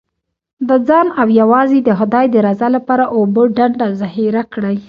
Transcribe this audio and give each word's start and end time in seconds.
د 0.67 0.69
ځان 0.87 1.07
او 1.21 1.27
یوازې 1.41 1.79
د 1.83 1.89
خدای 1.99 2.25
د 2.31 2.35
رضا 2.47 2.67
لپاره 2.77 3.03
اوبه 3.15 3.43
ډنډ 3.57 3.77
او 3.85 3.91
ذخیره 4.01 4.43
کړئ. 4.53 4.77